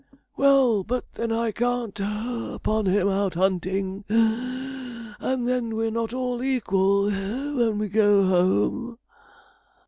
[0.35, 6.11] 'Well, but then I can't (puff) upon him out hunting (wheeze), and then we're not
[6.11, 8.97] all equal when we go home.'